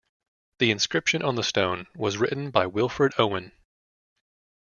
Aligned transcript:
The 0.57 0.71
inscription 0.71 1.21
on 1.21 1.35
the 1.35 1.43
stone 1.43 1.85
was 1.95 2.17
written 2.17 2.49
by 2.49 2.65
Wilfred 2.65 3.13
Owen. 3.19 3.51